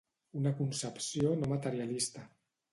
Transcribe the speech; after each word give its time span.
Una 0.39 0.53
concepció 0.61 1.35
no 1.43 1.53
materialista. 1.55 2.29